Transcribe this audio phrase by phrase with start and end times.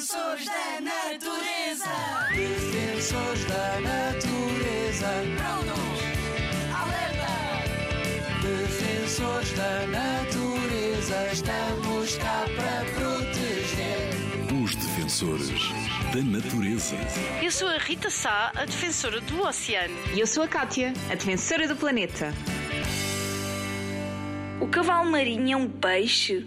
[0.00, 1.84] Defensores da natureza.
[2.34, 5.08] Defensores da natureza.
[5.36, 6.00] Prontos.
[6.74, 7.28] Alerta.
[8.40, 11.28] Defensores da natureza.
[11.30, 14.64] Estamos cá para proteger.
[14.64, 15.68] Os defensores
[16.14, 16.96] da natureza.
[17.42, 19.94] Eu sou a Rita Sá, a defensora do oceano.
[20.14, 22.32] E eu sou a Kátia, a defensora do planeta.
[24.62, 26.46] O cavalo marinho é um peixe?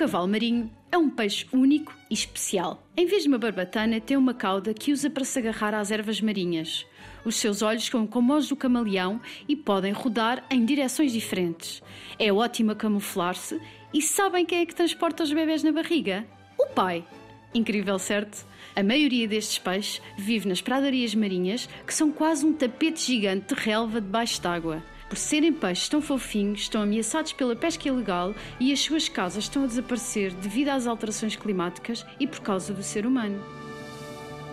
[0.00, 2.82] Cavalo marinho é um peixe único e especial.
[2.96, 6.22] Em vez de uma barbatana, tem uma cauda que usa para se agarrar às ervas
[6.22, 6.86] marinhas.
[7.22, 11.82] Os seus olhos são como os do camaleão e podem rodar em direções diferentes.
[12.18, 13.60] É ótimo a camuflar-se
[13.92, 16.26] e sabem quem é que transporta os bebés na barriga?
[16.58, 17.04] O pai.
[17.52, 18.46] Incrível, certo?
[18.74, 23.60] A maioria destes peixes vive nas pradarias marinhas, que são quase um tapete gigante de
[23.60, 24.82] relva debaixo d'água.
[25.10, 29.64] Por serem peixes tão fofinhos, estão ameaçados pela pesca ilegal e as suas casas estão
[29.64, 33.44] a desaparecer devido às alterações climáticas e por causa do ser humano.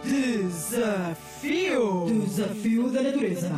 [0.03, 2.07] Desafio!
[2.07, 3.51] Desafio da natureza.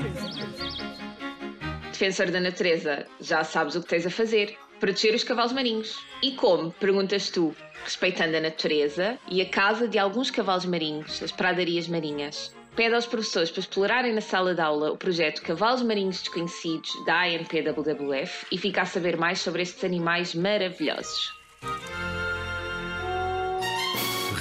[1.90, 4.58] Defensor da natureza, já sabes o que tens a fazer.
[4.82, 5.98] Proteger os cavalos marinhos.
[6.22, 6.74] E como?
[6.74, 7.56] Perguntas tu.
[7.86, 12.54] Respeitando a natureza e a casa de alguns cavalos marinhos, as pradarias marinhas.
[12.80, 17.24] Pede aos professores para explorarem na sala de aula o projeto Cavalos Marinhos Desconhecidos da
[17.24, 21.34] ANPWWF e ficar a saber mais sobre estes animais maravilhosos.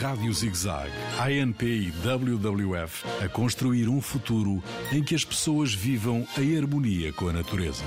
[0.00, 6.56] Rádio ZigZag, ANP e WWF a construir um futuro em que as pessoas vivam em
[6.56, 7.82] harmonia com a natureza.